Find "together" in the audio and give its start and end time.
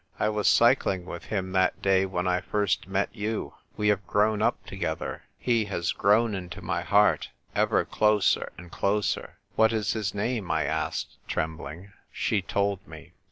4.65-5.25